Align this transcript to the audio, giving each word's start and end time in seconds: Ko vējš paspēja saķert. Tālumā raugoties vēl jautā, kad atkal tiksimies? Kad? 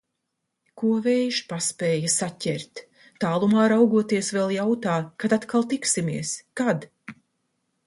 Ko 0.81 0.87
vējš 1.07 1.41
paspēja 1.51 2.09
saķert. 2.13 2.81
Tālumā 3.25 3.67
raugoties 3.75 4.33
vēl 4.39 4.55
jautā, 4.57 4.97
kad 5.25 5.39
atkal 5.41 5.71
tiksimies? 5.77 6.35
Kad? 6.63 6.91